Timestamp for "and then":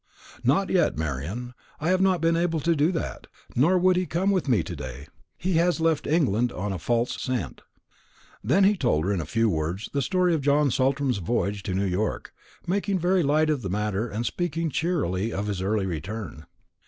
8.41-8.63